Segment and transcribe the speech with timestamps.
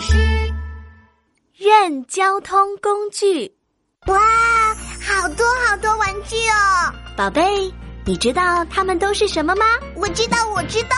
[0.00, 0.16] 师
[1.56, 3.54] 认交通工具。
[4.06, 4.18] 哇，
[5.06, 6.92] 好多好多玩具哦！
[7.16, 7.70] 宝贝，
[8.06, 9.66] 你知道它们都是什么吗？
[9.94, 10.96] 我知道，我知道，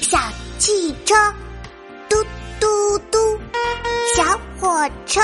[0.00, 0.18] 小
[0.58, 1.14] 汽车，
[2.08, 2.16] 嘟
[2.58, 3.18] 嘟嘟；
[4.16, 4.24] 小
[4.58, 5.20] 火车，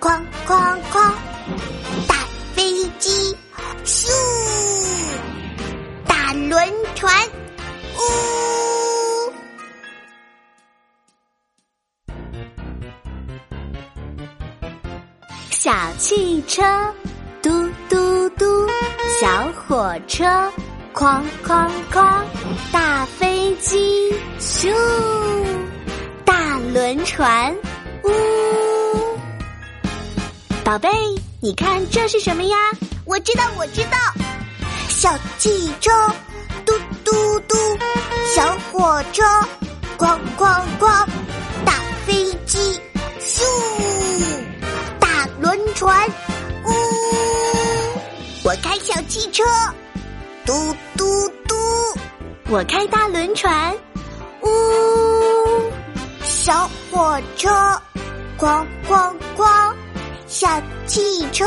[0.00, 1.12] 哐哐哐；
[2.08, 2.16] 大
[2.54, 3.36] 飞机，
[3.84, 4.10] 咻；
[6.04, 7.14] 大轮船，
[15.62, 16.60] 小汽车，
[17.40, 17.48] 嘟
[17.88, 18.44] 嘟嘟；
[19.20, 20.24] 小火车，
[20.92, 22.24] 哐哐哐；
[22.72, 24.74] 大飞机，咻；
[26.24, 27.54] 大轮船，
[28.02, 28.10] 呜。
[30.64, 30.90] 宝贝，
[31.40, 32.56] 你看这是什么呀？
[33.04, 33.96] 我知道，我知道，
[34.88, 35.92] 小汽车，
[36.66, 36.72] 嘟
[37.04, 37.56] 嘟嘟；
[38.34, 39.22] 小火车，
[45.82, 46.08] 船，
[46.64, 46.70] 呜！
[48.44, 49.42] 我开小汽车，
[50.46, 51.56] 嘟嘟嘟；
[52.48, 53.76] 我开大轮船，
[54.42, 54.48] 呜！
[56.22, 57.50] 小火车，
[58.38, 59.74] 咣咣咣；
[60.28, 60.48] 小
[60.86, 61.44] 汽车。